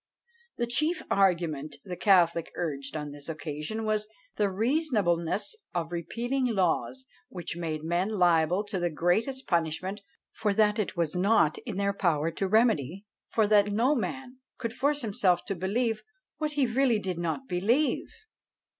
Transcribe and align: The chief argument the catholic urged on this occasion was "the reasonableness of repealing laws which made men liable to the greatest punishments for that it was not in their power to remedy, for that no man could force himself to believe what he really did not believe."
The 0.57 0.65
chief 0.65 1.03
argument 1.11 1.75
the 1.85 1.95
catholic 1.95 2.51
urged 2.55 2.97
on 2.97 3.11
this 3.11 3.29
occasion 3.29 3.83
was 3.83 4.07
"the 4.35 4.49
reasonableness 4.49 5.55
of 5.75 5.91
repealing 5.91 6.45
laws 6.47 7.05
which 7.29 7.55
made 7.55 7.83
men 7.83 8.09
liable 8.09 8.63
to 8.63 8.79
the 8.79 8.89
greatest 8.89 9.45
punishments 9.45 10.01
for 10.31 10.55
that 10.55 10.79
it 10.79 10.97
was 10.97 11.15
not 11.15 11.59
in 11.67 11.77
their 11.77 11.93
power 11.93 12.31
to 12.31 12.47
remedy, 12.47 13.05
for 13.29 13.45
that 13.45 13.71
no 13.71 13.93
man 13.93 14.37
could 14.57 14.73
force 14.73 15.03
himself 15.03 15.45
to 15.45 15.53
believe 15.55 16.01
what 16.37 16.53
he 16.53 16.65
really 16.65 16.97
did 16.97 17.19
not 17.19 17.47
believe." 17.47 18.07